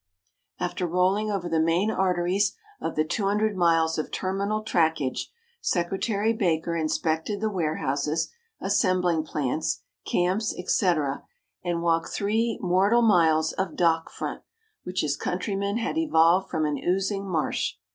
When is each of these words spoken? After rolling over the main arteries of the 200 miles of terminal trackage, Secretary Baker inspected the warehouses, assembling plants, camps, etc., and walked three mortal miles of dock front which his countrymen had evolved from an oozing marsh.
After 0.59 0.87
rolling 0.87 1.29
over 1.29 1.47
the 1.47 1.59
main 1.59 1.91
arteries 1.91 2.55
of 2.81 2.95
the 2.95 3.03
200 3.05 3.55
miles 3.55 3.99
of 3.99 4.09
terminal 4.11 4.63
trackage, 4.63 5.25
Secretary 5.61 6.33
Baker 6.33 6.75
inspected 6.75 7.39
the 7.39 7.51
warehouses, 7.51 8.27
assembling 8.59 9.23
plants, 9.25 9.83
camps, 10.07 10.55
etc., 10.57 11.21
and 11.63 11.83
walked 11.83 12.09
three 12.09 12.57
mortal 12.63 13.03
miles 13.03 13.53
of 13.53 13.75
dock 13.75 14.09
front 14.09 14.41
which 14.83 15.01
his 15.01 15.15
countrymen 15.15 15.77
had 15.77 15.99
evolved 15.99 16.49
from 16.49 16.65
an 16.65 16.79
oozing 16.79 17.29
marsh. 17.29 17.75